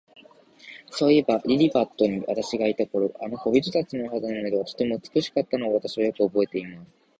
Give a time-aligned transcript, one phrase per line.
[0.89, 6.97] そういえば、リリパットに私がいた頃、あの小人たちの肌の色は、とても美しかったのを、私はよくおぼえています。